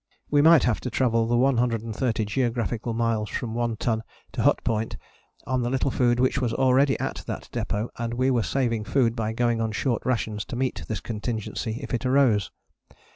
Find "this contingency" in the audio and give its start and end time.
10.87-11.77